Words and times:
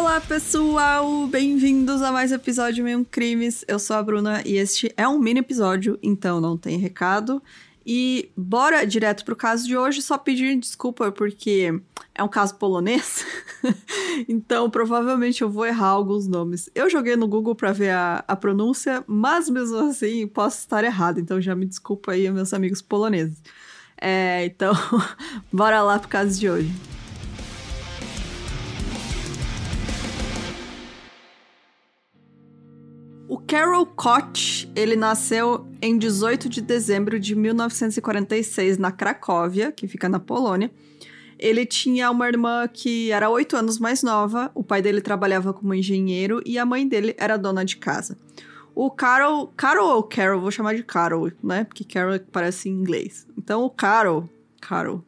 Olá, 0.00 0.18
pessoal! 0.18 1.26
Bem-vindos 1.26 2.00
a 2.00 2.10
mais 2.10 2.32
um 2.32 2.36
episódio 2.36 2.82
Meio 2.82 3.04
Crimes. 3.04 3.66
Eu 3.68 3.78
sou 3.78 3.94
a 3.96 4.02
Bruna 4.02 4.42
e 4.46 4.56
este 4.56 4.90
é 4.96 5.06
um 5.06 5.18
mini 5.18 5.40
episódio, 5.40 5.98
então 6.02 6.40
não 6.40 6.56
tem 6.56 6.78
recado. 6.78 7.40
E 7.84 8.30
bora 8.34 8.86
direto 8.86 9.26
pro 9.26 9.36
caso 9.36 9.66
de 9.66 9.76
hoje, 9.76 10.00
só 10.00 10.16
pedir 10.16 10.58
desculpa 10.58 11.12
porque 11.12 11.78
é 12.14 12.24
um 12.24 12.28
caso 12.28 12.54
polonês. 12.54 13.26
então, 14.26 14.70
provavelmente 14.70 15.42
eu 15.42 15.50
vou 15.50 15.66
errar 15.66 15.88
alguns 15.88 16.26
nomes. 16.26 16.70
Eu 16.74 16.88
joguei 16.88 17.14
no 17.14 17.28
Google 17.28 17.54
para 17.54 17.70
ver 17.70 17.90
a, 17.90 18.24
a 18.26 18.34
pronúncia, 18.34 19.04
mas 19.06 19.50
mesmo 19.50 19.76
assim 19.90 20.26
posso 20.26 20.60
estar 20.60 20.82
errado. 20.82 21.20
Então 21.20 21.42
já 21.42 21.54
me 21.54 21.66
desculpa 21.66 22.12
aí, 22.12 22.28
meus 22.30 22.54
amigos 22.54 22.80
poloneses. 22.80 23.36
É, 24.00 24.46
então, 24.46 24.72
bora 25.52 25.82
lá 25.82 25.98
pro 25.98 26.08
caso 26.08 26.40
de 26.40 26.48
hoje. 26.48 26.89
Carol 33.50 33.84
Koch, 33.84 34.70
ele 34.76 34.94
nasceu 34.94 35.66
em 35.82 35.98
18 35.98 36.48
de 36.48 36.60
dezembro 36.60 37.18
de 37.18 37.34
1946 37.34 38.78
na 38.78 38.92
Cracóvia, 38.92 39.72
que 39.72 39.88
fica 39.88 40.08
na 40.08 40.20
Polônia. 40.20 40.70
Ele 41.36 41.66
tinha 41.66 42.12
uma 42.12 42.28
irmã 42.28 42.68
que 42.72 43.10
era 43.10 43.28
oito 43.28 43.56
anos 43.56 43.76
mais 43.80 44.04
nova, 44.04 44.52
o 44.54 44.62
pai 44.62 44.80
dele 44.80 45.00
trabalhava 45.00 45.52
como 45.52 45.74
engenheiro 45.74 46.40
e 46.46 46.60
a 46.60 46.64
mãe 46.64 46.86
dele 46.86 47.12
era 47.18 47.36
dona 47.36 47.64
de 47.64 47.76
casa. 47.78 48.16
O 48.72 48.88
Carol, 48.88 49.48
Carol 49.56 49.96
ou 49.96 50.04
Carol, 50.04 50.40
vou 50.40 50.52
chamar 50.52 50.76
de 50.76 50.84
Carol, 50.84 51.32
né? 51.42 51.64
Porque 51.64 51.82
Carol 51.82 52.20
parece 52.30 52.68
em 52.68 52.72
inglês. 52.72 53.26
Então 53.36 53.64
o 53.64 53.70
Carol, 53.70 54.30
Carol, 54.60 55.04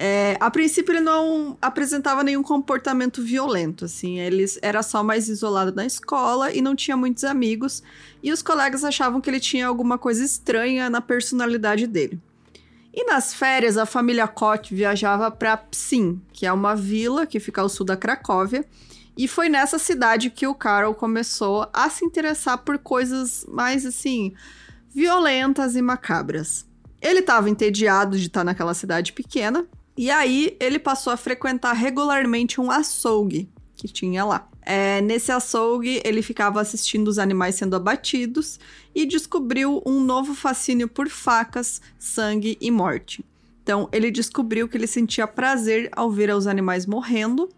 é, 0.00 0.36
a 0.38 0.48
princípio 0.48 0.92
ele 0.92 1.00
não 1.00 1.58
apresentava 1.60 2.22
nenhum 2.22 2.42
comportamento 2.42 3.20
violento, 3.20 3.86
assim, 3.86 4.20
ele 4.20 4.44
era 4.62 4.80
só 4.80 5.02
mais 5.02 5.28
isolado 5.28 5.74
na 5.74 5.84
escola 5.84 6.52
e 6.52 6.62
não 6.62 6.76
tinha 6.76 6.96
muitos 6.96 7.24
amigos, 7.24 7.82
e 8.22 8.30
os 8.30 8.40
colegas 8.40 8.84
achavam 8.84 9.20
que 9.20 9.28
ele 9.28 9.40
tinha 9.40 9.66
alguma 9.66 9.98
coisa 9.98 10.24
estranha 10.24 10.88
na 10.88 11.00
personalidade 11.00 11.88
dele. 11.88 12.20
E 12.94 13.04
nas 13.06 13.34
férias, 13.34 13.76
a 13.76 13.84
família 13.84 14.28
Koch 14.28 14.72
viajava 14.72 15.32
para 15.32 15.56
Psim, 15.56 16.22
que 16.32 16.46
é 16.46 16.52
uma 16.52 16.76
vila 16.76 17.26
que 17.26 17.40
fica 17.40 17.60
ao 17.60 17.68
sul 17.68 17.84
da 17.84 17.96
Cracóvia, 17.96 18.64
e 19.16 19.26
foi 19.26 19.48
nessa 19.48 19.80
cidade 19.80 20.30
que 20.30 20.46
o 20.46 20.54
Carol 20.54 20.94
começou 20.94 21.68
a 21.72 21.90
se 21.90 22.04
interessar 22.04 22.58
por 22.58 22.78
coisas 22.78 23.44
mais, 23.48 23.84
assim, 23.84 24.32
violentas 24.94 25.74
e 25.74 25.82
macabras. 25.82 26.64
Ele 27.02 27.18
estava 27.18 27.50
entediado 27.50 28.16
de 28.16 28.28
estar 28.28 28.44
naquela 28.44 28.74
cidade 28.74 29.12
pequena 29.12 29.66
e 29.98 30.12
aí 30.12 30.56
ele 30.60 30.78
passou 30.78 31.12
a 31.12 31.16
frequentar 31.16 31.72
regularmente 31.72 32.60
um 32.60 32.70
açougue 32.70 33.50
que 33.74 33.88
tinha 33.88 34.24
lá. 34.24 34.48
É, 34.62 35.00
nesse 35.00 35.32
açougue, 35.32 36.00
ele 36.04 36.22
ficava 36.22 36.60
assistindo 36.60 37.08
os 37.08 37.18
animais 37.18 37.56
sendo 37.56 37.74
abatidos 37.74 38.60
e 38.94 39.04
descobriu 39.04 39.82
um 39.84 40.00
novo 40.00 40.36
fascínio 40.36 40.86
por 40.86 41.08
facas, 41.08 41.80
sangue 41.98 42.56
e 42.60 42.70
morte. 42.70 43.24
Então, 43.60 43.88
ele 43.90 44.08
descobriu 44.12 44.68
que 44.68 44.76
ele 44.76 44.86
sentia 44.86 45.26
prazer 45.26 45.88
ao 45.90 46.12
ver 46.12 46.32
os 46.32 46.46
animais 46.46 46.86
morrendo, 46.86 47.48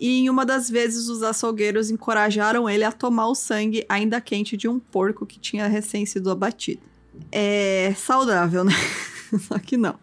e 0.00 0.20
em 0.20 0.30
uma 0.30 0.46
das 0.46 0.70
vezes 0.70 1.10
os 1.10 1.22
açougueiros 1.22 1.90
encorajaram 1.90 2.68
ele 2.68 2.84
a 2.84 2.92
tomar 2.92 3.28
o 3.28 3.34
sangue 3.34 3.84
ainda 3.90 4.22
quente 4.22 4.56
de 4.56 4.66
um 4.66 4.78
porco 4.78 5.26
que 5.26 5.38
tinha 5.38 5.66
recém 5.66 6.06
sido 6.06 6.30
abatido. 6.30 6.80
É 7.30 7.94
saudável, 7.94 8.64
né? 8.64 8.72
Só 9.46 9.58
que 9.58 9.76
não. 9.76 9.98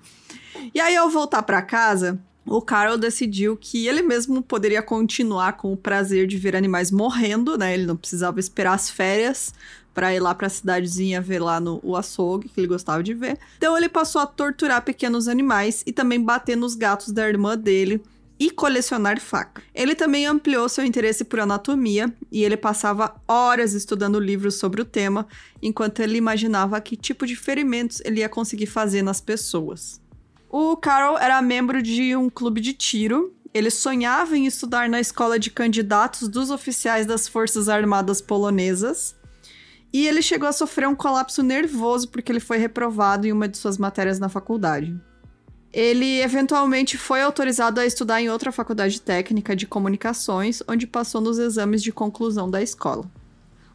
E 0.74 0.80
aí, 0.80 0.96
ao 0.96 1.10
voltar 1.10 1.44
para 1.44 1.62
casa, 1.62 2.20
o 2.46 2.62
Carol 2.62 2.98
decidiu 2.98 3.56
que 3.56 3.88
ele 3.88 4.02
mesmo 4.02 4.42
poderia 4.42 4.82
continuar 4.82 5.54
com 5.54 5.72
o 5.72 5.78
prazer 5.78 6.28
de 6.28 6.38
ver 6.38 6.56
animais 6.56 6.92
morrendo, 6.92 7.58
né? 7.58 7.74
Ele 7.74 7.86
não 7.86 7.96
precisava 7.96 8.40
esperar 8.40 8.74
as 8.74 8.90
férias 8.90 9.54
para 9.94 10.14
ir 10.14 10.20
lá 10.20 10.34
para 10.34 10.48
a 10.48 10.50
cidadezinha 10.50 11.22
ver 11.22 11.40
lá 11.40 11.60
no 11.60 11.80
o 11.84 11.96
açougue 11.96 12.50
que 12.50 12.60
ele 12.60 12.68
gostava 12.68 13.04
de 13.04 13.14
ver. 13.14 13.38
Então 13.58 13.78
ele 13.78 13.90
passou 13.90 14.22
a 14.22 14.26
torturar 14.26 14.84
pequenos 14.84 15.28
animais 15.28 15.84
e 15.86 15.92
também 15.92 16.20
bater 16.20 16.56
nos 16.56 16.76
gatos 16.76 17.12
da 17.12 17.28
irmã 17.28 17.58
dele 17.58 18.02
e 18.40 18.50
colecionar 18.50 19.20
faca. 19.20 19.62
Ele 19.74 19.94
também 19.94 20.26
ampliou 20.26 20.68
seu 20.68 20.84
interesse 20.84 21.24
por 21.24 21.40
anatomia 21.40 22.12
e 22.32 22.44
ele 22.44 22.58
passava 22.58 23.16
horas 23.28 23.74
estudando 23.74 24.20
livros 24.20 24.56
sobre 24.56 24.82
o 24.82 24.86
tema, 24.86 25.28
enquanto 25.62 26.00
ele 26.00 26.18
imaginava 26.18 26.82
que 26.82 26.98
tipo 26.98 27.28
de 27.28 27.36
ferimentos 27.36 28.02
ele 28.04 28.22
ia 28.22 28.30
conseguir 28.30 28.66
fazer 28.66 29.04
nas 29.04 29.22
pessoas. 29.22 30.01
O 30.54 30.76
Carol 30.76 31.18
era 31.18 31.42
membro 31.42 31.82
de 31.82 32.14
um 32.14 32.30
clube 32.30 32.60
de 32.60 32.74
tiro. 32.74 33.34
Ele 33.54 33.72
sonhava 33.72 34.36
em 34.36 34.46
estudar 34.46 34.90
na 34.90 35.00
escola 35.00 35.40
de 35.40 35.50
candidatos 35.50 36.28
dos 36.28 36.52
oficiais 36.52 37.06
das 37.06 37.26
Forças 37.26 37.70
Armadas 37.70 38.20
Polonesas. 38.20 39.16
E 39.94 40.06
ele 40.06 40.22
chegou 40.22 40.50
a 40.50 40.52
sofrer 40.52 40.90
um 40.90 40.96
colapso 40.96 41.42
nervoso 41.42 42.10
porque 42.10 42.30
ele 42.30 42.42
foi 42.42 42.58
reprovado 42.58 43.26
em 43.26 43.32
uma 43.32 43.48
de 43.48 43.58
suas 43.58 43.78
matérias 43.78 44.20
na 44.20 44.28
faculdade. 44.28 44.94
Ele 45.72 46.20
eventualmente 46.20 46.98
foi 46.98 47.22
autorizado 47.22 47.80
a 47.80 47.86
estudar 47.86 48.22
em 48.22 48.30
outra 48.30 48.52
faculdade 48.52 49.00
técnica 49.00 49.56
de 49.56 49.66
comunicações, 49.66 50.62
onde 50.68 50.86
passou 50.86 51.22
nos 51.22 51.40
exames 51.40 51.82
de 51.82 51.94
conclusão 51.94 52.52
da 52.52 52.62
escola. 52.62 53.10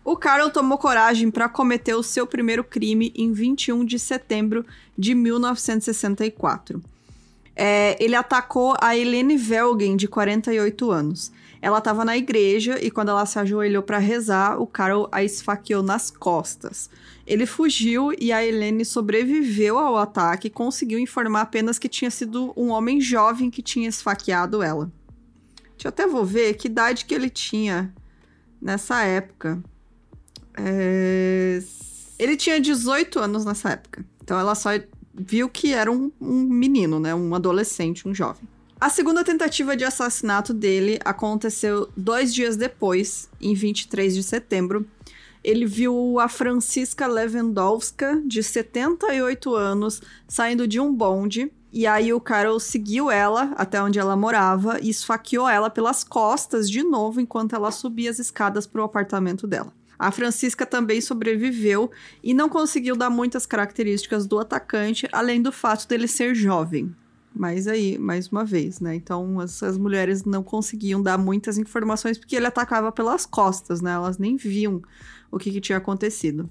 O 0.09 0.17
Carol 0.17 0.50
tomou 0.50 0.78
coragem 0.78 1.33
para 1.33 1.49
cometer 1.49 1.97
o 1.97 2.03
seu 2.03 2.28
primeiro 2.28 2.62
crime 2.62 3.12
em 3.17 3.33
21 3.33 3.84
de 3.84 3.99
setembro 3.99 4.65
de 4.97 5.17
1964. 5.17 6.81
É, 7.56 7.97
ele 7.99 8.15
atacou 8.15 8.77
a 8.81 8.97
Helene 8.97 9.37
Velgen, 9.37 9.97
de 9.97 10.06
48 10.06 10.93
anos. 10.93 11.33
Ela 11.61 11.78
estava 11.78 12.05
na 12.05 12.17
igreja 12.17 12.78
e 12.81 12.89
quando 12.89 13.09
ela 13.09 13.27
se 13.27 13.37
ajoelhou 13.41 13.83
para 13.83 13.99
rezar, 13.99 14.62
o 14.62 14.67
Carol 14.69 15.09
a 15.11 15.25
esfaqueou 15.25 15.83
nas 15.83 16.09
costas. 16.09 16.88
Ele 17.27 17.44
fugiu 17.44 18.12
e 18.17 18.31
a 18.31 18.47
Helene 18.47 18.84
sobreviveu 18.84 19.77
ao 19.77 19.97
ataque 19.97 20.47
e 20.47 20.50
conseguiu 20.50 21.00
informar 21.00 21.41
apenas 21.41 21.81
que 21.81 21.88
tinha 21.88 22.12
sido 22.12 22.53
um 22.56 22.69
homem 22.69 23.00
jovem 23.00 23.50
que 23.50 23.61
tinha 23.61 23.88
esfaqueado 23.88 24.62
ela. 24.62 24.88
Deixa 25.73 25.87
eu 25.87 25.88
até 25.88 26.06
vou 26.06 26.25
ver 26.25 26.55
que 26.55 26.69
idade 26.69 27.05
que 27.05 27.12
ele 27.12 27.28
tinha 27.28 27.93
nessa 28.62 29.03
época. 29.03 29.61
É... 30.56 31.62
Ele 32.19 32.37
tinha 32.37 32.61
18 32.61 33.19
anos 33.19 33.44
nessa 33.44 33.71
época. 33.71 34.05
Então 34.22 34.39
ela 34.39 34.55
só 34.55 34.71
viu 35.15 35.49
que 35.49 35.72
era 35.72 35.91
um, 35.91 36.11
um 36.21 36.43
menino, 36.43 36.99
né? 36.99 37.15
Um 37.15 37.34
adolescente, 37.34 38.09
um 38.09 38.15
jovem. 38.15 38.43
A 38.78 38.91
segunda 38.91 39.25
tentativa 39.25 39.75
de 39.75 39.84
assassinato 39.84 40.53
dele 40.53 40.99
aconteceu 41.03 41.89
dois 41.97 42.34
dias 42.34 42.56
depois, 42.56 43.28
em 43.41 43.55
23 43.55 44.15
de 44.15 44.22
setembro. 44.22 44.87
Ele 45.43 45.65
viu 45.65 46.19
a 46.21 46.28
Francisca 46.28 47.06
Lewandowska, 47.06 48.21
de 48.27 48.43
78 48.43 49.55
anos, 49.55 50.03
saindo 50.28 50.69
de 50.69 50.78
um 50.78 50.93
bonde. 50.93 51.50
E 51.73 51.87
aí 51.87 52.12
o 52.12 52.21
Carol 52.21 52.61
seguiu 52.61 53.11
ela 53.11 53.53
até 53.56 53.83
onde 53.83 53.99
ela 53.99 54.17
morava 54.17 54.78
e 54.81 54.91
esfaqueou 54.91 55.49
ela 55.49 55.71
pelas 55.71 56.05
costas 56.05 56.69
de 56.69 56.83
novo 56.83 57.21
enquanto 57.21 57.55
ela 57.55 57.71
subia 57.71 58.11
as 58.11 58.19
escadas 58.19 58.67
para 58.67 58.83
o 58.83 58.84
apartamento 58.84 59.47
dela. 59.47 59.73
A 59.98 60.10
Francisca 60.10 60.66
também 60.66 61.00
sobreviveu 61.00 61.90
e 62.22 62.34
não 62.34 62.48
conseguiu 62.48 62.96
dar 62.96 63.10
muitas 63.10 63.46
características 63.46 64.26
do 64.26 64.38
atacante, 64.38 65.08
além 65.12 65.40
do 65.40 65.50
fato 65.50 65.88
dele 65.88 66.06
ser 66.06 66.34
jovem. 66.34 66.94
Mas 67.34 67.66
aí, 67.66 67.98
mais 67.98 68.28
uma 68.28 68.44
vez, 68.44 68.80
né? 68.80 68.94
Então, 68.94 69.38
as, 69.40 69.62
as 69.62 69.76
mulheres 69.76 70.24
não 70.24 70.42
conseguiam 70.42 71.02
dar 71.02 71.18
muitas 71.18 71.58
informações 71.58 72.16
porque 72.16 72.34
ele 72.34 72.46
atacava 72.46 72.90
pelas 72.90 73.26
costas, 73.26 73.82
né? 73.82 73.93
Elas 73.93 74.16
nem 74.16 74.37
viam 74.37 74.81
o 75.31 75.38
que, 75.38 75.50
que 75.50 75.60
tinha 75.60 75.76
acontecido. 75.76 76.49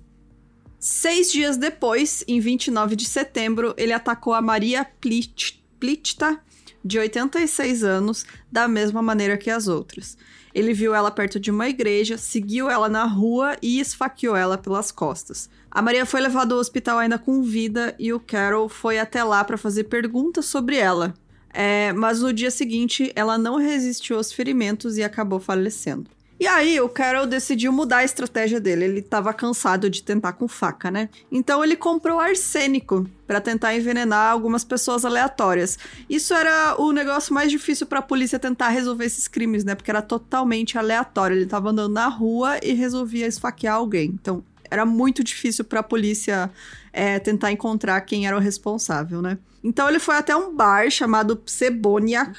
Seis 0.80 1.32
dias 1.32 1.58
depois, 1.58 2.24
em 2.28 2.40
29 2.40 2.96
de 2.96 3.06
setembro, 3.06 3.74
ele 3.78 3.94
atacou 3.94 4.34
a 4.34 4.42
Maria 4.42 4.86
Plichta, 4.86 6.40
de 6.84 7.00
86 7.00 7.84
anos, 7.84 8.24
da 8.52 8.68
mesma 8.68 9.02
maneira 9.02 9.38
que 9.38 9.50
as 9.50 9.68
outras. 9.68 10.16
Ele 10.56 10.74
viu 10.74 10.96
ela 10.96 11.12
perto 11.12 11.38
de 11.38 11.52
uma 11.52 11.68
igreja, 11.68 12.18
seguiu 12.18 12.70
ela 12.70 12.88
na 12.88 13.04
rua 13.04 13.58
e 13.62 13.78
esfaqueou 13.78 14.38
ela 14.38 14.58
pelas 14.58 14.90
costas. 14.90 15.50
A 15.70 15.82
Maria 15.82 16.06
foi 16.06 16.22
levada 16.22 16.54
ao 16.54 16.62
hospital 16.62 16.98
ainda 16.98 17.20
com 17.20 17.44
vida 17.44 17.94
e 18.00 18.14
o 18.14 18.22
Carol 18.22 18.70
foi 18.70 18.98
até 18.98 19.22
lá 19.22 19.44
para 19.44 19.58
fazer 19.58 19.84
perguntas 19.84 20.46
sobre 20.46 20.78
ela. 20.78 21.14
É, 21.54 21.92
mas 21.92 22.22
no 22.22 22.32
dia 22.32 22.50
seguinte, 22.50 23.12
ela 23.18 23.38
não 23.38 23.58
resistiu 23.58 24.16
aos 24.16 24.32
ferimentos 24.32 24.98
e 24.98 25.04
acabou 25.04 25.42
falecendo. 25.42 26.10
E 26.38 26.48
aí, 26.48 26.82
o 26.82 26.90
Carol 26.90 27.26
decidiu 27.26 27.72
mudar 27.72 27.98
a 27.98 28.04
estratégia 28.04 28.60
dele. 28.60 28.84
Ele 28.86 29.00
estava 29.00 29.34
cansado 29.34 29.90
de 29.90 30.04
tentar 30.04 30.34
com 30.34 30.48
faca, 30.48 30.92
né? 30.92 31.10
Então 31.32 31.64
ele 31.64 31.78
comprou 31.78 32.20
arsênico 32.20 33.10
para 33.26 33.40
tentar 33.40 33.74
envenenar 33.74 34.32
algumas 34.32 34.64
pessoas 34.64 35.06
aleatórias. 35.06 35.80
Isso 36.10 36.34
era 36.34 36.76
o 36.78 36.92
negócio 36.92 37.34
mais 37.34 37.50
difícil 37.50 37.88
para 37.88 38.00
a 38.00 38.02
polícia 38.02 38.38
tentar 38.38 38.70
resolver 38.70 39.06
esses 39.06 39.30
crimes, 39.30 39.64
né? 39.64 39.76
Porque 39.76 39.90
era 39.90 40.02
totalmente 40.02 40.78
aleatório. 40.78 41.36
Ele 41.36 41.46
estava 41.46 41.70
andando 41.70 41.94
na 41.94 42.08
rua 42.08 42.60
e 42.62 42.74
resolvia 42.74 43.28
esfaquear 43.28 43.76
alguém. 43.76 44.12
Então, 44.14 44.44
era 44.70 44.86
muito 44.86 45.24
difícil 45.24 45.64
para 45.64 45.80
a 45.80 45.84
polícia 45.84 46.52
é, 46.92 47.18
tentar 47.20 47.52
encontrar 47.52 48.02
quem 48.02 48.28
era 48.28 48.36
o 48.36 48.40
responsável, 48.40 49.22
né? 49.22 49.38
Então 49.64 49.88
ele 49.88 50.00
foi 50.00 50.16
até 50.16 50.36
um 50.36 50.54
bar 50.54 50.90
chamado 50.92 51.36
Pseboniak 51.38 52.38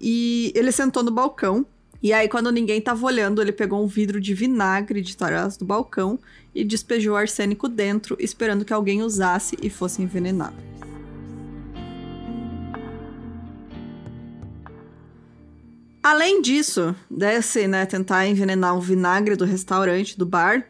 e 0.00 0.52
ele 0.54 0.70
sentou 0.70 1.02
no 1.02 1.10
balcão 1.10 1.66
E 2.02 2.12
aí, 2.12 2.28
quando 2.28 2.50
ninguém 2.50 2.80
tava 2.80 3.04
olhando, 3.04 3.42
ele 3.42 3.52
pegou 3.52 3.82
um 3.82 3.86
vidro 3.86 4.20
de 4.20 4.32
vinagre 4.32 5.02
de 5.02 5.16
trás 5.16 5.56
do 5.56 5.64
balcão 5.66 6.18
e 6.54 6.64
despejou 6.64 7.14
arsênico 7.14 7.68
dentro, 7.68 8.16
esperando 8.18 8.64
que 8.64 8.72
alguém 8.72 9.02
usasse 9.02 9.56
e 9.62 9.68
fosse 9.68 10.00
envenenado. 10.00 10.56
Além 16.02 16.40
disso, 16.40 16.96
desse, 17.10 17.68
né, 17.68 17.84
tentar 17.84 18.26
envenenar 18.26 18.74
o 18.74 18.80
vinagre 18.80 19.36
do 19.36 19.44
restaurante, 19.44 20.16
do 20.18 20.24
bar, 20.24 20.66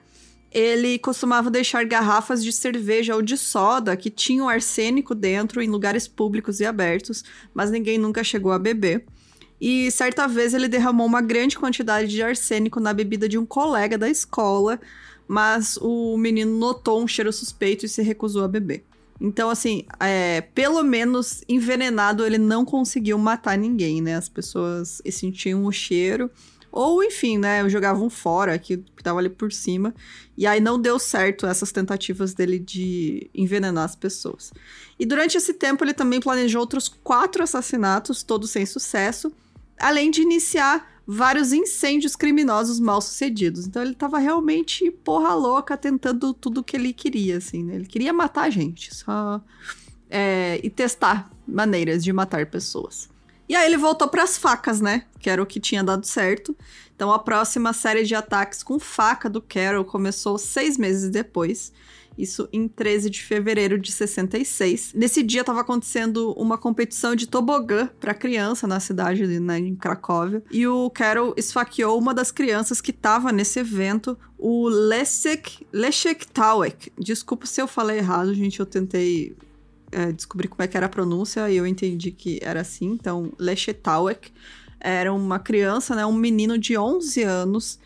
ele 0.50 0.98
costumava 0.98 1.48
deixar 1.48 1.84
garrafas 1.84 2.42
de 2.42 2.52
cerveja 2.52 3.14
ou 3.14 3.22
de 3.22 3.38
soda 3.38 3.96
que 3.96 4.10
tinham 4.10 4.48
arsênico 4.48 5.14
dentro 5.14 5.62
em 5.62 5.68
lugares 5.68 6.08
públicos 6.08 6.58
e 6.58 6.66
abertos, 6.66 7.22
mas 7.54 7.70
ninguém 7.70 7.96
nunca 7.96 8.24
chegou 8.24 8.50
a 8.50 8.58
beber. 8.58 9.06
E 9.60 9.90
certa 9.90 10.26
vez 10.26 10.54
ele 10.54 10.68
derramou 10.68 11.06
uma 11.06 11.20
grande 11.20 11.58
quantidade 11.58 12.08
de 12.08 12.22
arsênico 12.22 12.80
na 12.80 12.94
bebida 12.94 13.28
de 13.28 13.36
um 13.36 13.44
colega 13.44 13.98
da 13.98 14.08
escola, 14.08 14.80
mas 15.28 15.76
o 15.82 16.16
menino 16.16 16.56
notou 16.58 17.02
um 17.02 17.06
cheiro 17.06 17.32
suspeito 17.32 17.84
e 17.84 17.88
se 17.88 18.02
recusou 18.02 18.42
a 18.42 18.48
beber. 18.48 18.84
Então, 19.20 19.50
assim, 19.50 19.84
é, 20.00 20.40
pelo 20.40 20.82
menos 20.82 21.44
envenenado 21.46 22.24
ele 22.24 22.38
não 22.38 22.64
conseguiu 22.64 23.18
matar 23.18 23.58
ninguém, 23.58 24.00
né? 24.00 24.14
As 24.14 24.30
pessoas 24.30 25.02
sentiam 25.10 25.66
o 25.66 25.72
cheiro. 25.72 26.30
Ou, 26.72 27.04
enfim, 27.04 27.36
né? 27.36 27.68
Jogavam 27.68 28.08
fora, 28.08 28.58
que, 28.58 28.78
que 28.78 29.02
tava 29.02 29.18
ali 29.18 29.28
por 29.28 29.52
cima. 29.52 29.94
E 30.38 30.46
aí 30.46 30.58
não 30.58 30.80
deu 30.80 30.98
certo 30.98 31.46
essas 31.46 31.70
tentativas 31.70 32.32
dele 32.32 32.58
de 32.58 33.28
envenenar 33.34 33.84
as 33.84 33.94
pessoas. 33.94 34.52
E 34.98 35.04
durante 35.04 35.36
esse 35.36 35.52
tempo 35.52 35.84
ele 35.84 35.92
também 35.92 36.18
planejou 36.18 36.62
outros 36.62 36.88
quatro 36.88 37.42
assassinatos, 37.42 38.22
todos 38.22 38.50
sem 38.50 38.64
sucesso 38.64 39.30
além 39.80 40.10
de 40.10 40.22
iniciar 40.22 40.88
vários 41.06 41.52
incêndios 41.52 42.14
criminosos 42.14 42.78
mal 42.78 43.00
sucedidos. 43.00 43.66
Então 43.66 43.82
ele 43.82 43.94
tava 43.94 44.18
realmente 44.18 44.90
porra 44.90 45.34
louca 45.34 45.76
tentando 45.76 46.32
tudo 46.32 46.62
que 46.62 46.76
ele 46.76 46.92
queria, 46.92 47.38
assim, 47.38 47.64
né? 47.64 47.74
Ele 47.74 47.86
queria 47.86 48.12
matar 48.12 48.42
a 48.42 48.50
gente, 48.50 48.94
só. 48.94 49.42
É, 50.08 50.60
e 50.62 50.70
testar 50.70 51.30
maneiras 51.46 52.04
de 52.04 52.12
matar 52.12 52.46
pessoas. 52.46 53.08
E 53.48 53.56
aí 53.56 53.66
ele 53.66 53.76
voltou 53.76 54.06
para 54.06 54.22
as 54.22 54.38
facas, 54.38 54.80
né? 54.80 55.04
Que 55.18 55.28
era 55.28 55.42
o 55.42 55.46
que 55.46 55.58
tinha 55.58 55.82
dado 55.82 56.06
certo. 56.06 56.56
Então 56.94 57.12
a 57.12 57.18
próxima 57.18 57.72
série 57.72 58.04
de 58.04 58.14
ataques 58.14 58.62
com 58.62 58.78
faca 58.78 59.28
do 59.28 59.42
Carol 59.42 59.84
começou 59.84 60.38
seis 60.38 60.78
meses 60.78 61.10
depois. 61.10 61.72
Isso 62.20 62.48
em 62.52 62.68
13 62.68 63.08
de 63.08 63.22
fevereiro 63.22 63.78
de 63.78 63.90
66. 63.90 64.92
Nesse 64.94 65.22
dia 65.22 65.40
estava 65.40 65.60
acontecendo 65.60 66.32
uma 66.32 66.58
competição 66.58 67.14
de 67.14 67.26
tobogã 67.26 67.88
para 67.98 68.14
criança 68.14 68.66
na 68.66 68.80
cidade, 68.80 69.26
né, 69.40 69.58
em 69.58 69.74
Cracóvia. 69.74 70.42
E 70.50 70.66
o 70.66 70.90
Carol 70.90 71.34
esfaqueou 71.36 71.98
uma 71.98 72.12
das 72.12 72.30
crianças 72.30 72.80
que 72.80 72.90
estava 72.90 73.32
nesse 73.32 73.58
evento, 73.60 74.18
o 74.38 74.68
Leszek, 74.68 75.66
Leszek 75.72 76.26
Tałek. 76.28 76.92
Desculpa 76.98 77.46
se 77.46 77.60
eu 77.60 77.66
falei 77.66 77.98
errado, 77.98 78.34
gente, 78.34 78.60
eu 78.60 78.66
tentei 78.66 79.34
é, 79.92 80.12
descobrir 80.12 80.48
como 80.48 80.62
é 80.62 80.68
que 80.68 80.76
era 80.76 80.86
a 80.86 80.90
pronúncia 80.90 81.50
e 81.50 81.56
eu 81.56 81.66
entendi 81.66 82.10
que 82.10 82.38
era 82.42 82.60
assim. 82.60 82.86
Então, 82.86 83.32
Leszek 83.38 83.80
Tałek 83.80 84.32
era 84.78 85.12
uma 85.12 85.38
criança, 85.38 85.94
né, 85.94 86.04
um 86.06 86.12
menino 86.12 86.56
de 86.58 86.76
11 86.76 87.22
anos 87.22 87.78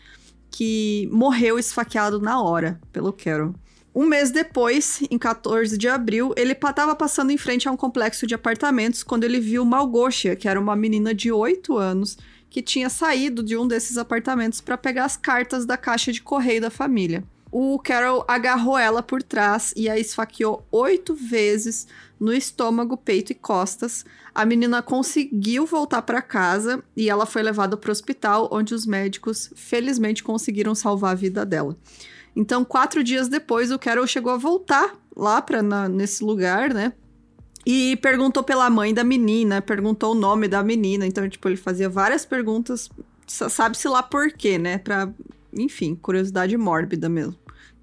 que 0.49 1.09
morreu 1.11 1.59
esfaqueado 1.59 2.19
na 2.21 2.41
hora 2.41 2.79
pelo 2.93 3.11
Carol. 3.11 3.53
Um 3.95 4.05
mês 4.05 4.29
depois, 4.29 5.01
em 5.09 5.17
14 5.17 5.77
de 5.77 5.87
abril, 5.87 6.33
ele 6.35 6.51
estava 6.51 6.93
passando 6.93 7.31
em 7.31 7.37
frente 7.37 7.65
a 7.65 7.71
um 7.71 7.77
complexo 7.77 8.27
de 8.27 8.35
apartamentos 8.35 9.03
quando 9.03 9.23
ele 9.23 9.39
viu 9.39 9.63
Malgosia, 9.63 10.35
que 10.35 10.49
era 10.49 10.59
uma 10.59 10.75
menina 10.75 11.13
de 11.13 11.31
8 11.31 11.77
anos 11.77 12.17
que 12.49 12.61
tinha 12.61 12.89
saído 12.89 13.41
de 13.41 13.55
um 13.55 13.65
desses 13.65 13.97
apartamentos 13.97 14.59
para 14.59 14.77
pegar 14.77 15.05
as 15.05 15.15
cartas 15.15 15.65
da 15.65 15.77
caixa 15.77 16.11
de 16.11 16.21
correio 16.21 16.59
da 16.59 16.69
família. 16.69 17.23
O 17.49 17.79
Carol 17.79 18.25
agarrou 18.27 18.77
ela 18.77 19.01
por 19.01 19.23
trás 19.23 19.73
e 19.77 19.87
a 19.87 19.97
esfaqueou 19.97 20.67
oito 20.69 21.15
vezes 21.15 21.87
no 22.19 22.33
estômago, 22.33 22.97
peito 22.97 23.31
e 23.31 23.35
costas. 23.35 24.03
A 24.33 24.45
menina 24.45 24.81
conseguiu 24.81 25.65
voltar 25.65 26.01
para 26.01 26.21
casa 26.21 26.83
e 26.97 27.09
ela 27.09 27.25
foi 27.25 27.41
levada 27.41 27.77
para 27.77 27.87
o 27.87 27.93
hospital, 27.93 28.49
onde 28.51 28.73
os 28.73 28.85
médicos 28.85 29.53
felizmente 29.55 30.21
conseguiram 30.21 30.75
salvar 30.75 31.13
a 31.13 31.15
vida 31.15 31.45
dela. 31.45 31.77
Então, 32.35 32.65
quatro 32.65 33.03
dias 33.03 33.29
depois, 33.29 33.71
o 33.71 33.79
Carol 33.79 34.05
chegou 34.05 34.33
a 34.33 34.37
voltar 34.37 34.95
lá 35.15 35.41
pra, 35.41 35.63
na, 35.63 35.87
nesse 35.87 36.23
lugar, 36.23 36.73
né? 36.73 36.91
E 37.65 37.95
perguntou 37.97 38.43
pela 38.43 38.69
mãe 38.69 38.93
da 38.93 39.03
menina, 39.03 39.61
perguntou 39.61 40.11
o 40.11 40.19
nome 40.19 40.47
da 40.47 40.61
menina. 40.61 41.07
Então, 41.07 41.27
tipo, 41.29 41.47
ele 41.47 41.55
fazia 41.55 41.89
várias 41.89 42.25
perguntas, 42.25 42.89
sabe-se 43.25 43.87
lá 43.87 44.03
por 44.03 44.31
quê, 44.31 44.57
né? 44.57 44.77
Pra, 44.77 45.09
enfim, 45.53 45.95
curiosidade 45.95 46.55
mórbida 46.57 47.07
mesmo. 47.07 47.37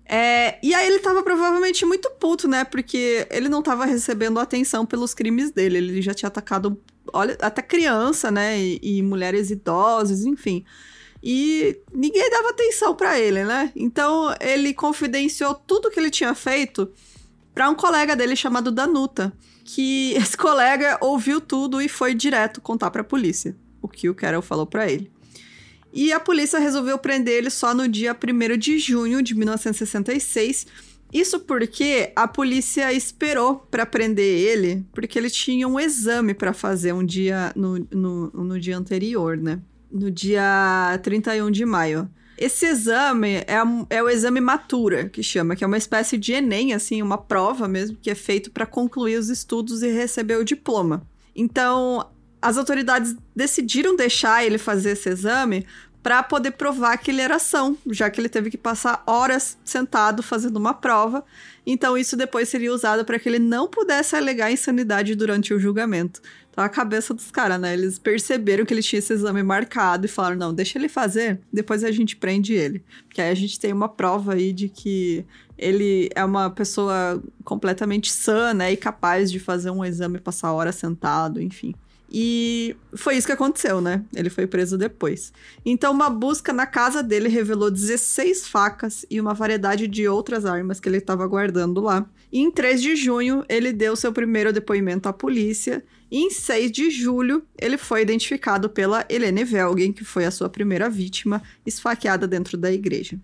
É, 0.05 0.59
e 0.63 0.75
aí 0.75 0.87
ele 0.87 0.99
tava 0.99 1.23
provavelmente 1.23 1.87
muito 1.87 2.11
puto, 2.21 2.47
né? 2.47 2.65
Porque 2.65 3.27
ele 3.31 3.49
não 3.49 3.63
tava 3.63 3.87
recebendo 3.87 4.39
atenção 4.39 4.85
pelos 4.85 5.15
crimes 5.15 5.51
dele. 5.51 5.79
Ele 5.79 6.03
já 6.03 6.13
tinha 6.13 6.29
atacado, 6.29 6.79
olha, 7.13 7.37
até 7.41 7.63
criança, 7.63 8.31
né? 8.31 8.61
E, 8.61 8.79
e 8.83 9.03
mulheres 9.03 9.51
idosas, 9.51 10.25
enfim 10.27 10.65
e 11.23 11.79
ninguém 11.93 12.29
dava 12.31 12.51
atenção 12.51 12.97
para 12.97 13.19
ele, 13.19 13.45
né? 13.45 13.71
Então 13.77 14.35
ele 14.41 14.75
confidenciou 14.75 15.55
tudo 15.55 15.91
que 15.91 16.01
ele 16.01 16.11
tinha 16.11 16.35
feito 16.35 16.91
para 17.55 17.71
um 17.71 17.75
colega 17.75 18.17
dele 18.17 18.35
chamado 18.35 18.73
Danuta, 18.73 19.33
que 19.65 20.15
esse 20.19 20.37
colega 20.37 20.99
ouviu 21.01 21.41
tudo 21.41 21.81
e 21.81 21.89
foi 21.89 22.15
direto 22.15 22.61
contar 22.61 22.91
para 22.91 23.03
a 23.03 23.05
polícia 23.05 23.57
o 23.81 23.89
que 23.89 24.09
o 24.09 24.15
Carol 24.15 24.43
falou 24.43 24.67
para 24.67 24.91
ele. 24.91 25.11
E 25.93 26.13
a 26.13 26.19
polícia 26.19 26.59
resolveu 26.59 26.99
prender 26.99 27.35
ele 27.35 27.51
só 27.51 27.75
no 27.75 27.87
dia 27.87 28.17
1 28.17 28.57
de 28.57 28.79
junho 28.79 29.23
de 29.23 29.35
1966. 29.35 30.67
Isso 31.13 31.41
porque 31.41 32.11
a 32.17 32.27
polícia 32.27 32.91
esperou 32.93 33.57
para 33.71 33.85
prender 33.85 34.25
ele, 34.25 34.87
porque 34.95 35.19
ele 35.19 35.29
tinha 35.29 35.69
um 35.69 35.79
exame 35.79 36.33
para 36.33 36.55
fazer 36.55 36.95
um 36.95 37.05
dia 37.05 37.53
no, 37.55 37.87
no, 37.91 38.31
no 38.31 38.59
dia 38.59 38.79
anterior, 38.79 39.37
né? 39.37 39.61
No 39.93 40.11
dia 40.11 40.99
31 41.03 41.50
de 41.50 41.65
maio. 41.65 42.09
Esse 42.39 42.67
exame 42.67 43.37
é, 43.37 43.58
é 43.91 44.03
o 44.03 44.08
exame 44.08 44.41
Matura, 44.41 45.08
que 45.08 45.22
chama, 45.22 45.55
que 45.55 45.63
é 45.63 45.67
uma 45.67 45.77
espécie 45.77 46.19
de 46.19 46.32
Enem, 46.32 46.72
assim, 46.72 47.01
uma 47.03 47.19
prova 47.19 47.69
mesmo, 47.69 47.96
que 48.01 48.11
é 48.11 48.15
feito 48.15 48.51
para 48.51 48.67
concluir 48.67 49.17
os 49.17 49.29
estudos 49.29 49.82
e 49.82 49.93
receber 49.93 50.37
o 50.37 50.44
diploma. 50.44 51.06
Então, 51.37 52.11
as 52.41 52.56
autoridades 52.58 53.15
decidiram 53.37 53.94
deixar 53.94 54.44
ele 54.44 54.58
fazer 54.58 54.91
esse 54.91 55.08
exame 55.08 55.65
para 56.03 56.20
poder 56.22 56.53
provar 56.53 56.96
que 56.99 57.13
ele 57.13 57.20
era 57.20 57.37
ação, 57.37 57.79
já 57.89 58.11
que 58.11 58.20
ele 58.20 58.29
teve 58.29 58.51
que 58.51 58.58
passar 58.58 59.05
horas 59.06 59.56
sentado 59.65 60.20
fazendo 60.22 60.56
uma 60.56 60.75
prova. 60.75 61.25
Então, 61.65 61.96
isso 61.96 62.17
depois 62.17 62.49
seria 62.49 62.75
usado 62.75 63.05
para 63.05 63.20
que 63.20 63.29
ele 63.29 63.39
não 63.39 63.69
pudesse 63.69 64.17
alegar 64.17 64.51
insanidade 64.51 65.15
durante 65.15 65.55
o 65.55 65.61
julgamento. 65.61 66.20
Então, 66.53 66.63
a 66.63 66.69
cabeça 66.69 67.15
dos 67.15 67.31
caras, 67.31 67.59
né? 67.59 67.73
Eles 67.73 67.99
perceberam 67.99 68.67
que 68.67 68.75
ele 68.75 68.82
tinha 68.82 68.99
esse 68.99 69.11
exame 69.11 69.43
marcado 69.43 70.05
e 70.05 70.09
falaram: 70.09 70.37
não, 70.37 70.55
deixa 70.55 70.79
ele 70.79 70.89
fazer, 70.89 71.41
depois 71.51 71.82
a 71.82 71.91
gente 71.91 72.15
prende 72.15 72.53
ele. 72.53 72.85
Porque 73.09 73.23
aí 73.23 73.31
a 73.31 73.35
gente 73.35 73.59
tem 73.59 73.73
uma 73.73 73.89
prova 73.89 74.35
aí 74.35 74.53
de 74.53 74.69
que 74.69 75.25
ele 75.56 76.11
é 76.15 76.23
uma 76.23 76.51
pessoa 76.51 77.23
completamente 77.43 78.13
sã, 78.13 78.53
né? 78.53 78.71
E 78.71 78.77
capaz 78.77 79.32
de 79.32 79.41
fazer 79.41 79.71
um 79.71 79.82
exame, 79.82 80.21
passar 80.21 80.53
hora 80.53 80.73
sentado, 80.73 81.41
enfim. 81.41 81.75
E 82.11 82.77
foi 82.94 83.17
isso 83.17 83.27
que 83.27 83.32
aconteceu, 83.32 83.81
né? 83.81 84.05
Ele 84.15 84.29
foi 84.29 84.47
preso 84.47 84.77
depois. 84.77 85.32
Então, 85.65 85.93
uma 85.93 86.11
busca 86.11 86.53
na 86.53 86.67
casa 86.67 87.03
dele 87.03 87.29
revelou 87.29 87.71
16 87.71 88.49
facas 88.49 89.06
e 89.11 89.19
uma 89.19 89.32
variedade 89.32 89.89
de 89.89 90.06
outras 90.06 90.44
armas 90.44 90.79
que 90.79 90.89
ele 90.89 90.99
estava 90.99 91.27
guardando 91.27 91.81
lá. 91.81 92.06
E 92.31 92.41
em 92.41 92.51
3 92.51 92.82
de 92.82 92.97
junho, 92.97 93.44
ele 93.49 93.73
deu 93.73 93.97
seu 93.97 94.13
primeiro 94.13 94.53
depoimento 94.53 95.09
à 95.09 95.13
polícia. 95.13 95.82
E 96.11 96.19
em 96.19 96.31
6 96.31 96.71
de 96.71 96.91
julho, 96.91 97.43
ele 97.59 97.79
foi 97.79 98.03
identificado 98.03 98.69
pela 98.69 99.06
Helene 99.09 99.44
Velgen, 99.44 99.93
que 99.93 100.05
foi 100.05 100.27
a 100.27 100.31
sua 100.31 100.51
primeira 100.51 100.91
vítima, 100.91 101.43
esfaqueada 101.65 102.27
dentro 102.27 102.59
da 102.59 102.71
igreja. 102.71 103.19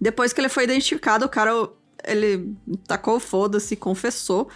Depois 0.00 0.32
que 0.32 0.40
ele 0.40 0.48
foi 0.48 0.64
identificado, 0.64 1.26
o 1.26 1.28
cara 1.28 1.52
ele 2.04 2.54
tacou 2.88 3.20
foda-se, 3.20 3.76
confessou 3.76 4.48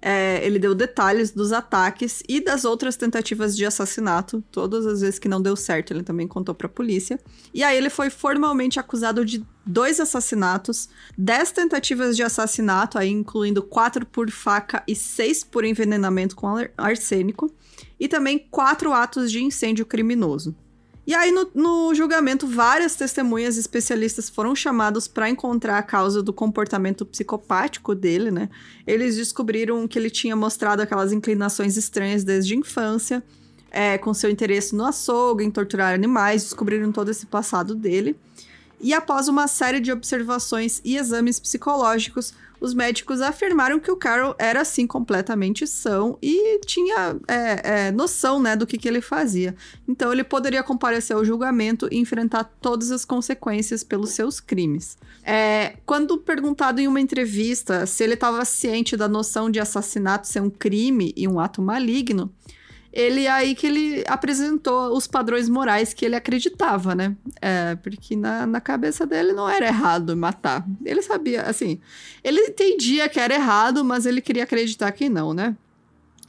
é, 0.00 0.44
ele 0.44 0.58
deu 0.58 0.74
detalhes 0.74 1.30
dos 1.30 1.52
ataques 1.52 2.22
e 2.28 2.40
das 2.40 2.64
outras 2.64 2.96
tentativas 2.96 3.56
de 3.56 3.64
assassinato. 3.64 4.42
Todas 4.50 4.86
as 4.86 5.00
vezes 5.00 5.18
que 5.18 5.28
não 5.28 5.42
deu 5.42 5.56
certo, 5.56 5.92
ele 5.92 6.02
também 6.02 6.28
contou 6.28 6.54
para 6.54 6.66
a 6.66 6.70
polícia. 6.70 7.18
E 7.52 7.62
aí 7.62 7.76
ele 7.76 7.90
foi 7.90 8.10
formalmente 8.10 8.78
acusado 8.78 9.24
de 9.24 9.44
dois 9.66 10.00
assassinatos, 10.00 10.88
dez 11.16 11.52
tentativas 11.52 12.16
de 12.16 12.22
assassinato, 12.22 12.98
aí 12.98 13.10
incluindo 13.10 13.62
quatro 13.62 14.06
por 14.06 14.30
faca 14.30 14.82
e 14.86 14.94
seis 14.94 15.44
por 15.44 15.64
envenenamento 15.64 16.36
com 16.36 16.54
arsênico, 16.76 17.52
e 17.98 18.08
também 18.08 18.38
quatro 18.50 18.92
atos 18.92 19.30
de 19.30 19.42
incêndio 19.42 19.84
criminoso. 19.84 20.56
E 21.08 21.14
aí, 21.14 21.32
no, 21.32 21.50
no 21.54 21.94
julgamento, 21.94 22.46
várias 22.46 22.94
testemunhas 22.94 23.56
especialistas 23.56 24.28
foram 24.28 24.54
chamados 24.54 25.08
para 25.08 25.30
encontrar 25.30 25.78
a 25.78 25.82
causa 25.82 26.22
do 26.22 26.34
comportamento 26.34 27.06
psicopático 27.06 27.94
dele, 27.94 28.30
né? 28.30 28.50
Eles 28.86 29.16
descobriram 29.16 29.88
que 29.88 29.98
ele 29.98 30.10
tinha 30.10 30.36
mostrado 30.36 30.82
aquelas 30.82 31.10
inclinações 31.10 31.78
estranhas 31.78 32.24
desde 32.24 32.52
a 32.52 32.58
infância, 32.58 33.24
é, 33.70 33.96
com 33.96 34.12
seu 34.12 34.28
interesse 34.28 34.76
no 34.76 34.84
açougue, 34.84 35.44
em 35.44 35.50
torturar 35.50 35.94
animais, 35.94 36.42
descobriram 36.42 36.92
todo 36.92 37.10
esse 37.10 37.24
passado 37.24 37.74
dele. 37.74 38.14
E 38.78 38.92
após 38.92 39.28
uma 39.28 39.48
série 39.48 39.80
de 39.80 39.90
observações 39.90 40.82
e 40.84 40.98
exames 40.98 41.40
psicológicos, 41.40 42.34
os 42.60 42.74
médicos 42.74 43.20
afirmaram 43.20 43.78
que 43.78 43.90
o 43.90 43.96
Carol 43.96 44.34
era, 44.38 44.60
assim, 44.60 44.86
completamente 44.86 45.66
são 45.66 46.18
e 46.22 46.58
tinha 46.60 47.16
é, 47.26 47.86
é, 47.86 47.92
noção, 47.92 48.40
né, 48.40 48.56
do 48.56 48.66
que, 48.66 48.78
que 48.78 48.88
ele 48.88 49.00
fazia. 49.00 49.54
Então, 49.86 50.12
ele 50.12 50.24
poderia 50.24 50.62
comparecer 50.62 51.16
ao 51.16 51.24
julgamento 51.24 51.88
e 51.90 51.98
enfrentar 51.98 52.44
todas 52.60 52.90
as 52.90 53.04
consequências 53.04 53.82
pelos 53.84 54.10
seus 54.10 54.40
crimes. 54.40 54.96
É, 55.22 55.76
quando 55.84 56.18
perguntado 56.18 56.80
em 56.80 56.88
uma 56.88 57.00
entrevista 57.00 57.86
se 57.86 58.02
ele 58.02 58.14
estava 58.14 58.44
ciente 58.44 58.96
da 58.96 59.08
noção 59.08 59.50
de 59.50 59.60
assassinato 59.60 60.26
ser 60.26 60.40
um 60.40 60.50
crime 60.50 61.12
e 61.16 61.28
um 61.28 61.38
ato 61.38 61.60
maligno, 61.60 62.32
ele 62.92 63.26
aí 63.26 63.54
que 63.54 63.66
ele 63.66 64.04
apresentou 64.06 64.96
os 64.96 65.06
padrões 65.06 65.48
morais 65.48 65.92
que 65.92 66.04
ele 66.04 66.16
acreditava, 66.16 66.94
né? 66.94 67.16
É, 67.40 67.74
porque 67.76 68.16
na, 68.16 68.46
na 68.46 68.60
cabeça 68.60 69.06
dele 69.06 69.32
não 69.32 69.48
era 69.48 69.66
errado 69.66 70.16
matar. 70.16 70.66
Ele 70.84 71.02
sabia, 71.02 71.42
assim, 71.42 71.80
ele 72.24 72.40
entendia 72.40 73.08
que 73.08 73.20
era 73.20 73.34
errado, 73.34 73.84
mas 73.84 74.06
ele 74.06 74.20
queria 74.20 74.44
acreditar 74.44 74.90
que 74.92 75.08
não, 75.08 75.34
né? 75.34 75.56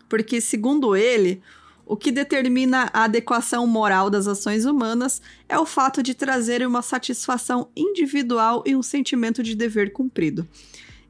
Porque, 0.09 0.41
segundo 0.41 0.95
ele, 0.95 1.41
o 1.85 1.95
que 1.95 2.11
determina 2.11 2.89
a 2.93 3.05
adequação 3.05 3.65
moral 3.65 4.09
das 4.09 4.27
ações 4.27 4.65
humanas 4.65 5.21
é 5.47 5.57
o 5.57 5.65
fato 5.65 6.03
de 6.03 6.13
trazer 6.13 6.65
uma 6.65 6.81
satisfação 6.81 7.69
individual 7.75 8.63
e 8.65 8.75
um 8.75 8.83
sentimento 8.83 9.41
de 9.41 9.55
dever 9.55 9.93
cumprido. 9.93 10.47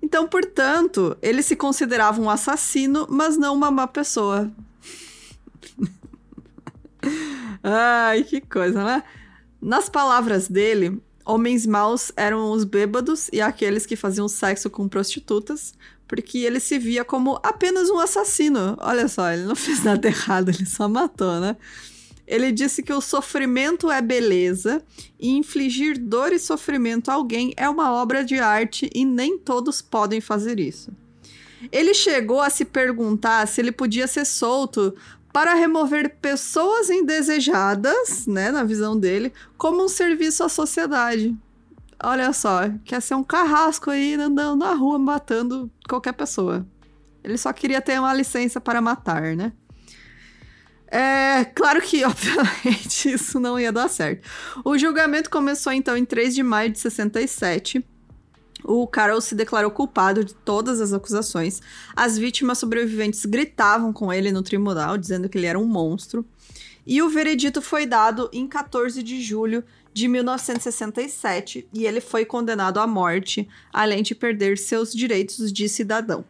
Então, 0.02 0.28
portanto, 0.28 1.18
ele 1.22 1.42
se 1.42 1.56
considerava 1.56 2.22
um 2.22 2.30
assassino, 2.30 3.08
mas 3.10 3.38
não 3.38 3.56
uma 3.56 3.70
má 3.70 3.88
pessoa. 3.88 4.50
Ai, 7.64 8.24
que 8.24 8.42
coisa, 8.42 8.84
né? 8.84 9.04
Nas 9.62 9.90
palavras 9.90 10.48
dele, 10.48 11.02
homens 11.26 11.66
maus 11.66 12.12
eram 12.16 12.52
os 12.52 12.64
bêbados 12.64 13.30
e 13.32 13.42
aqueles 13.42 13.86
que 13.86 13.96
faziam 13.96 14.28
sexo 14.28 14.70
com 14.70 14.88
prostitutas, 14.88 15.74
porque 16.08 16.40
ele 16.40 16.60
se 16.60 16.80
via 16.80 17.06
como 17.06 17.40
apenas 17.44 17.90
um 17.90 18.00
assassino. 18.00 18.76
Olha 18.80 19.08
só, 19.08 19.32
ele 19.32 19.44
não 19.44 19.56
fez 19.58 19.84
nada 19.84 20.08
errado, 20.08 20.50
ele 20.50 20.66
só 20.66 20.88
matou, 20.88 21.40
né? 21.40 21.56
Ele 22.26 22.52
disse 22.52 22.84
que 22.84 22.94
o 22.94 23.02
sofrimento 23.02 23.90
é 23.90 24.02
beleza 24.02 24.84
e 25.20 25.30
infligir 25.30 25.98
dor 25.98 26.32
e 26.32 26.38
sofrimento 26.38 27.10
a 27.10 27.16
alguém 27.16 27.54
é 27.58 27.68
uma 27.68 27.92
obra 27.92 28.24
de 28.24 28.38
arte 28.38 28.88
e 28.94 29.04
nem 29.04 29.38
todos 29.38 29.82
podem 29.82 30.22
fazer 30.22 30.60
isso. 30.60 30.92
Ele 31.72 31.94
chegou 31.94 32.40
a 32.40 32.50
se 32.50 32.66
perguntar 32.66 33.48
se 33.48 33.60
ele 33.60 33.72
podia 33.72 34.08
ser 34.08 34.26
solto 34.26 34.96
para 35.32 35.54
remover 35.54 36.18
pessoas 36.22 36.90
indesejadas, 36.90 38.26
né, 38.26 38.52
na 38.52 38.64
visão 38.64 38.98
dele, 39.00 39.32
como 39.58 39.84
um 39.84 39.88
serviço 39.88 40.44
à 40.44 40.50
sociedade. 40.50 41.36
Olha 42.02 42.32
só, 42.34 42.62
quer 42.86 43.02
ser 43.02 43.16
um 43.16 43.24
carrasco 43.24 43.92
aí 43.92 44.16
andando 44.16 44.60
na 44.60 44.74
rua 44.74 44.98
matando 44.98 45.70
qualquer 45.88 46.14
pessoa. 46.14 46.66
Ele 47.24 47.38
só 47.38 47.52
queria 47.52 47.82
ter 47.82 48.00
uma 48.00 48.14
licença 48.14 48.62
para 48.62 48.82
matar, 48.82 49.36
né? 49.36 49.52
É 50.92 51.46
claro 51.46 51.82
que, 51.82 52.04
obviamente, 52.06 53.12
isso 53.12 53.40
não 53.40 53.60
ia 53.60 53.72
dar 53.72 53.90
certo. 53.90 54.28
O 54.64 54.78
julgamento 54.78 55.30
começou 55.30 55.72
então 55.72 55.96
em 55.96 56.06
3 56.06 56.34
de 56.34 56.42
maio 56.42 56.72
de 56.72 56.80
67 56.80 57.86
o 58.64 58.86
Carol 58.88 59.22
se 59.22 59.36
declarou 59.36 59.72
culpado 59.72 60.24
de 60.24 60.34
todas 60.34 60.82
as 60.82 60.94
acusações. 60.94 61.62
As 61.96 62.18
vítimas 62.18 62.58
sobreviventes 62.58 63.26
gritavam 63.26 63.94
com 63.94 64.12
ele 64.12 64.32
no 64.32 64.44
tribunal, 64.44 64.98
dizendo 64.98 65.30
que 65.30 65.38
ele 65.38 65.48
era 65.48 65.60
um 65.60 65.66
monstro. 65.66 66.26
E 66.86 67.02
o 67.02 67.10
veredito 67.10 67.62
foi 67.62 67.86
dado 67.86 68.30
em 68.34 68.48
14 68.48 69.04
de 69.04 69.22
julho 69.22 69.64
de 69.94 70.08
1967 70.08 71.68
e 71.74 71.86
ele 71.86 72.02
foi 72.02 72.26
condenado 72.26 72.80
à 72.80 72.88
morte, 72.88 73.48
além 73.72 74.02
de 74.02 74.16
perder 74.16 74.58
seus 74.58 74.94
direitos 74.94 75.52
de 75.52 75.68
cidadão. 75.68 76.26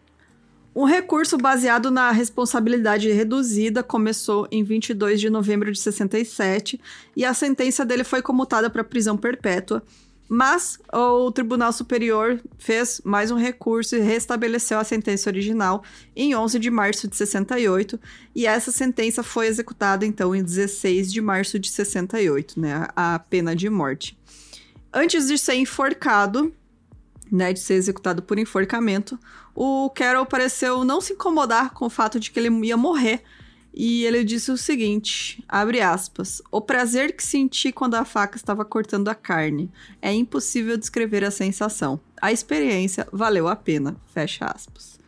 Um 0.75 0.85
recurso 0.85 1.37
baseado 1.37 1.89
na 1.89 2.11
responsabilidade 2.11 3.11
reduzida 3.11 3.83
começou 3.83 4.47
em 4.51 4.63
22 4.63 5.19
de 5.19 5.29
novembro 5.29 5.71
de 5.71 5.79
67 5.79 6.79
e 7.15 7.25
a 7.25 7.33
sentença 7.33 7.83
dele 7.83 8.03
foi 8.03 8.21
comutada 8.21 8.69
para 8.69 8.83
prisão 8.83 9.17
perpétua 9.17 9.83
mas 10.29 10.77
o 10.93 11.31
Tribunal 11.31 11.73
Superior 11.73 12.39
fez 12.59 13.01
mais 13.03 13.31
um 13.31 13.35
recurso 13.35 13.95
e 13.95 13.99
restabeleceu 13.99 14.77
a 14.77 14.83
sentença 14.83 15.27
original 15.27 15.83
em 16.15 16.35
11 16.35 16.59
de 16.59 16.69
março 16.69 17.07
de 17.07 17.15
68, 17.15 17.99
e 18.35 18.45
essa 18.45 18.71
sentença 18.71 19.23
foi 19.23 19.47
executada 19.47 20.05
então 20.05 20.35
em 20.35 20.43
16 20.43 21.11
de 21.11 21.19
março 21.19 21.57
de 21.57 21.71
68, 21.71 22.59
né, 22.59 22.87
a 22.95 23.17
pena 23.17 23.55
de 23.55 23.67
morte. 23.71 24.15
Antes 24.93 25.27
de 25.27 25.37
ser 25.37 25.55
enforcado, 25.55 26.53
né, 27.31 27.51
de 27.51 27.59
ser 27.59 27.73
executado 27.73 28.21
por 28.21 28.37
enforcamento, 28.37 29.19
o 29.55 29.89
Carol 29.89 30.27
pareceu 30.27 30.83
não 30.83 31.01
se 31.01 31.13
incomodar 31.13 31.73
com 31.73 31.85
o 31.85 31.89
fato 31.89 32.19
de 32.19 32.29
que 32.29 32.39
ele 32.39 32.49
ia 32.67 32.77
morrer 32.77 33.23
e 33.73 34.03
ele 34.03 34.23
disse 34.23 34.51
o 34.51 34.57
seguinte, 34.57 35.43
abre 35.47 35.81
aspas, 35.81 36.41
o 36.51 36.59
prazer 36.59 37.15
que 37.15 37.25
senti 37.25 37.71
quando 37.71 37.95
a 37.95 38.03
faca 38.03 38.35
estava 38.35 38.65
cortando 38.65 39.07
a 39.07 39.15
carne. 39.15 39.69
É 40.01 40.11
impossível 40.11 40.77
descrever 40.77 41.23
a 41.23 41.31
sensação. 41.31 41.99
A 42.21 42.31
experiência 42.31 43.07
valeu 43.11 43.47
a 43.47 43.55
pena, 43.55 43.95
fecha 44.13 44.45
aspas. 44.45 44.99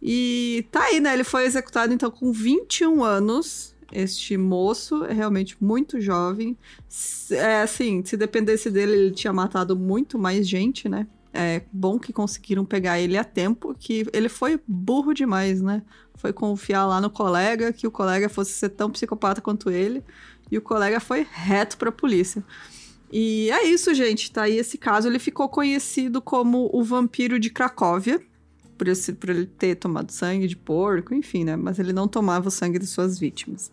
E 0.00 0.66
tá 0.70 0.84
aí, 0.84 1.00
né? 1.00 1.14
Ele 1.14 1.24
foi 1.24 1.44
executado 1.44 1.92
então 1.92 2.10
com 2.10 2.32
21 2.32 3.02
anos. 3.02 3.74
Este 3.92 4.36
moço 4.36 5.04
é 5.04 5.12
realmente 5.12 5.56
muito 5.60 6.00
jovem. 6.00 6.56
É 7.30 7.62
assim, 7.62 8.04
se 8.04 8.16
dependesse 8.16 8.70
dele, 8.70 8.92
ele 8.92 9.10
tinha 9.12 9.32
matado 9.32 9.76
muito 9.76 10.18
mais 10.18 10.48
gente, 10.48 10.88
né? 10.88 11.06
É 11.32 11.62
bom 11.72 11.98
que 11.98 12.12
conseguiram 12.12 12.64
pegar 12.64 13.00
ele 13.00 13.16
a 13.16 13.24
tempo, 13.24 13.74
que 13.78 14.06
ele 14.12 14.28
foi 14.28 14.60
burro 14.66 15.14
demais, 15.14 15.62
né? 15.62 15.82
Foi 16.14 16.32
confiar 16.32 16.86
lá 16.86 17.00
no 17.00 17.08
colega, 17.08 17.72
que 17.72 17.86
o 17.86 17.90
colega 17.90 18.28
fosse 18.28 18.52
ser 18.52 18.68
tão 18.68 18.90
psicopata 18.90 19.40
quanto 19.40 19.70
ele, 19.70 20.04
e 20.50 20.58
o 20.58 20.62
colega 20.62 21.00
foi 21.00 21.26
reto 21.30 21.78
pra 21.78 21.90
polícia. 21.90 22.44
E 23.10 23.50
é 23.50 23.64
isso, 23.66 23.94
gente. 23.94 24.30
Tá 24.32 24.42
aí 24.42 24.56
esse 24.56 24.78
caso. 24.78 25.08
Ele 25.08 25.18
ficou 25.18 25.48
conhecido 25.48 26.20
como 26.20 26.70
o 26.72 26.82
vampiro 26.82 27.38
de 27.38 27.50
Cracóvia, 27.50 28.20
por, 28.78 28.88
esse, 28.88 29.12
por 29.12 29.30
ele 29.30 29.46
ter 29.46 29.76
tomado 29.76 30.10
sangue 30.10 30.46
de 30.46 30.56
porco, 30.56 31.14
enfim, 31.14 31.44
né? 31.44 31.56
Mas 31.56 31.78
ele 31.78 31.92
não 31.92 32.08
tomava 32.08 32.48
o 32.48 32.50
sangue 32.50 32.78
de 32.78 32.86
suas 32.86 33.18
vítimas. 33.18 33.70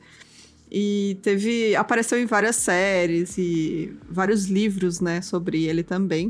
E 0.71 1.17
teve. 1.23 1.75
apareceu 1.75 2.19
em 2.19 2.25
várias 2.25 2.57
séries 2.57 3.37
e 3.37 3.97
vários 4.07 4.45
livros, 4.45 4.99
né, 4.99 5.21
sobre 5.21 5.65
ele 5.65 5.83
também. 5.83 6.29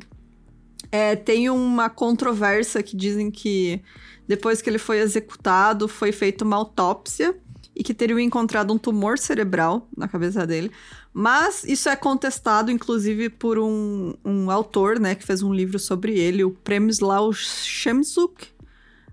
É, 0.91 1.15
tem 1.15 1.50
uma 1.50 1.89
controvérsia 1.89 2.81
que 2.81 2.96
dizem 2.96 3.29
que 3.29 3.81
depois 4.27 4.62
que 4.62 4.69
ele 4.69 4.77
foi 4.77 5.00
executado, 5.00 5.88
foi 5.88 6.12
feita 6.12 6.46
uma 6.46 6.55
autópsia 6.55 7.36
e 7.75 7.84
que 7.84 7.93
teriam 7.93 8.19
encontrado 8.19 8.74
um 8.74 8.77
tumor 8.77 9.17
cerebral 9.17 9.88
na 9.96 10.08
cabeça 10.08 10.46
dele. 10.46 10.72
Mas 11.13 11.63
isso 11.63 11.89
é 11.89 11.96
contestado, 11.96 12.69
inclusive, 12.69 13.29
por 13.29 13.58
um, 13.58 14.13
um 14.24 14.51
autor, 14.51 15.00
né, 15.00 15.15
que 15.15 15.24
fez 15.24 15.41
um 15.41 15.53
livro 15.53 15.79
sobre 15.79 16.19
ele, 16.19 16.43
o 16.43 16.51
Premslav 16.51 17.34
Shemsuk, 17.34 18.48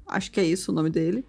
acho 0.07 0.31
que 0.31 0.41
é 0.41 0.45
isso 0.45 0.71
o 0.71 0.75
nome 0.75 0.91
dele, 0.91 1.25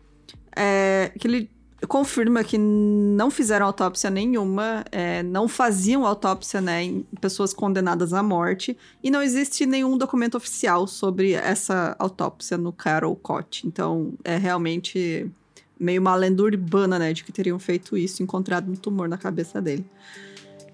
é, 0.55 1.11
que 1.19 1.27
ele 1.27 1.49
confirma 1.85 2.43
que 2.43 2.57
não 2.57 3.29
fizeram 3.29 3.67
autópsia 3.67 4.09
nenhuma, 4.09 4.83
é, 4.91 5.21
não 5.21 5.47
faziam 5.47 6.05
autópsia 6.05 6.59
né, 6.59 6.83
em 6.83 7.05
pessoas 7.21 7.53
condenadas 7.53 8.13
à 8.13 8.23
morte, 8.23 8.75
e 9.03 9.11
não 9.11 9.21
existe 9.21 9.65
nenhum 9.65 9.97
documento 9.97 10.35
oficial 10.35 10.87
sobre 10.87 11.33
essa 11.33 11.95
autópsia 11.99 12.57
no 12.57 12.71
Carol 12.71 13.15
Cott. 13.15 13.67
Então, 13.67 14.13
é 14.23 14.37
realmente 14.37 15.29
meio 15.79 16.01
uma 16.01 16.15
lenda 16.15 16.41
urbana, 16.41 16.97
né, 16.97 17.13
de 17.13 17.23
que 17.23 17.31
teriam 17.31 17.59
feito 17.59 17.95
isso, 17.95 18.23
encontrado 18.23 18.71
um 18.71 18.75
tumor 18.75 19.07
na 19.07 19.17
cabeça 19.17 19.61
dele. 19.61 19.85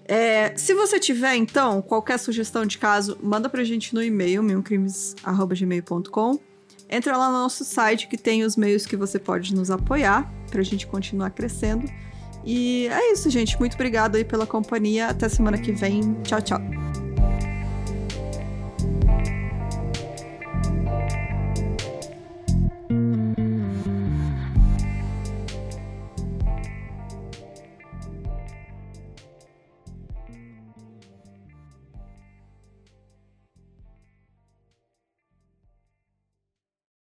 É, 0.06 0.56
se 0.56 0.74
você 0.74 1.00
tiver, 1.00 1.34
então, 1.34 1.82
qualquer 1.82 2.18
sugestão 2.18 2.66
de 2.66 2.78
caso, 2.78 3.18
manda 3.22 3.48
pra 3.48 3.64
gente 3.64 3.94
no 3.94 4.02
e-mail, 4.02 4.42
milcrimes.gmail.com. 4.42 6.53
Entra 6.88 7.16
lá 7.16 7.30
no 7.30 7.38
nosso 7.38 7.64
site 7.64 8.08
que 8.08 8.16
tem 8.16 8.44
os 8.44 8.56
meios 8.56 8.86
que 8.86 8.96
você 8.96 9.18
pode 9.18 9.54
nos 9.54 9.70
apoiar 9.70 10.32
para 10.50 10.60
a 10.60 10.64
gente 10.64 10.86
continuar 10.86 11.30
crescendo. 11.30 11.90
E 12.44 12.88
é 12.88 13.12
isso, 13.12 13.30
gente. 13.30 13.58
Muito 13.58 13.74
obrigada 13.74 14.18
aí 14.18 14.24
pela 14.24 14.46
companhia. 14.46 15.08
Até 15.08 15.28
semana 15.28 15.58
que 15.58 15.72
vem. 15.72 16.14
Tchau, 16.22 16.42
tchau. 16.42 16.60